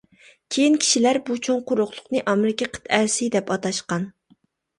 كېيىن 0.53 0.77
كىشىلەر 0.85 1.19
بۇ 1.27 1.37
چوڭ 1.47 1.59
قۇرۇقلۇقنى 1.73 2.23
ئامېرىكا 2.33 2.69
قىتئەسى 2.79 3.29
دەپ 3.37 3.53
ئاتاشقان. 3.59 4.11